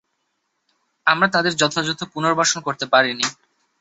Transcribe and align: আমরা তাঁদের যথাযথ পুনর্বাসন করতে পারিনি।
আমরা 1.07 1.27
তাঁদের 1.27 1.53
যথাযথ 1.55 1.99
পুনর্বাসন 2.13 2.59
করতে 2.61 2.85
পারিনি। 2.85 3.25